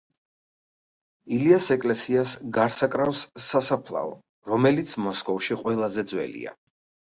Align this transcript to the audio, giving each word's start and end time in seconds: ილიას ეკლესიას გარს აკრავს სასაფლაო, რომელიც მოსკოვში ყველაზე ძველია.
ილიას 1.35 1.67
ეკლესიას 1.75 2.33
გარს 2.57 2.81
აკრავს 2.89 3.23
სასაფლაო, 3.49 4.17
რომელიც 4.55 4.97
მოსკოვში 5.05 5.61
ყველაზე 5.63 6.09
ძველია. 6.15 6.59